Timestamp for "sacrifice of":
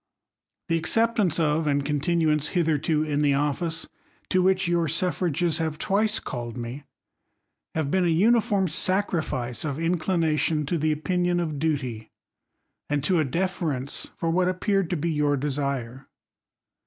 8.67-9.77